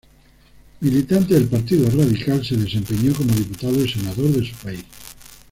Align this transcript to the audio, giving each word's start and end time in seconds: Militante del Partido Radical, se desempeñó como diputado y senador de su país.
Militante 0.79 1.35
del 1.35 1.47
Partido 1.47 1.87
Radical, 1.91 2.43
se 2.43 2.57
desempeñó 2.57 3.13
como 3.13 3.35
diputado 3.35 3.85
y 3.85 3.87
senador 3.87 4.29
de 4.31 4.47
su 4.49 4.55
país. 4.55 4.83